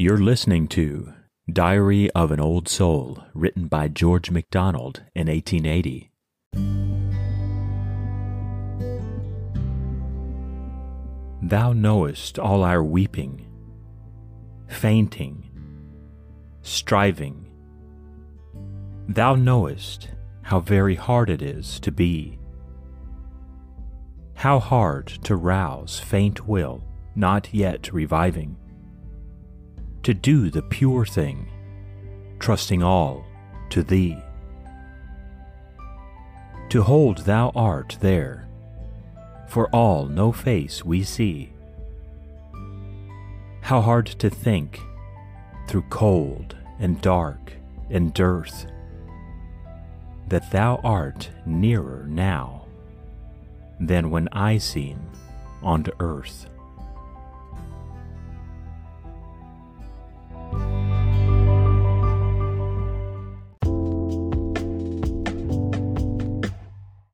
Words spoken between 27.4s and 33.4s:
yet reviving. To do the pure thing, trusting all